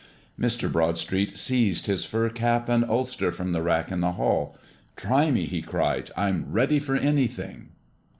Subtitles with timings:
[0.39, 0.67] Mr.
[0.67, 4.57] Broadstreet seized his fur cap and ulster from the rack in the hall.
[4.95, 6.09] "Try me!" he cried.
[6.17, 7.67] "I'm ready for anything!"